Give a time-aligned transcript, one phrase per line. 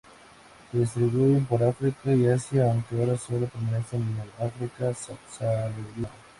[0.71, 6.09] Se distribuyeron por África y Asia, aunque ahora sólo permanecen en el África subsahariana.